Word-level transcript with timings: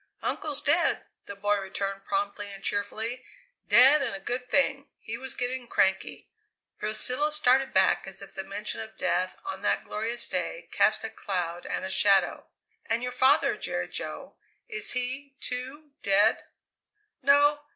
"Uncle's 0.23 0.63
dead," 0.63 1.03
the 1.27 1.35
boy 1.35 1.55
returned 1.59 2.03
promptly 2.05 2.51
and 2.51 2.63
cheerfully; 2.63 3.23
"dead, 3.69 4.01
and 4.01 4.15
a 4.15 4.19
good 4.19 4.49
thing. 4.49 4.89
He 4.99 5.15
was 5.15 5.35
getting 5.35 5.67
cranky." 5.67 6.27
Priscilla 6.79 7.31
started 7.31 7.71
back 7.71 8.07
as 8.07 8.19
if 8.19 8.33
the 8.33 8.41
mention 8.43 8.81
of 8.81 8.97
death 8.97 9.39
on 9.45 9.61
that 9.61 9.85
glorious 9.85 10.27
day 10.27 10.67
cast 10.71 11.03
a 11.03 11.09
cloud 11.11 11.67
and 11.67 11.85
a 11.85 11.89
shadow. 11.91 12.47
"And 12.87 13.03
your 13.03 13.11
father, 13.11 13.55
Jerry 13.55 13.89
Jo, 13.89 14.33
is 14.67 14.93
he, 14.93 15.35
too, 15.39 15.91
dead?" 16.01 16.45
"No. 17.21 17.61